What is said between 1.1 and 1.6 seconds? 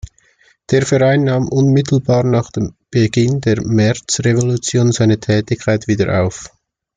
nahm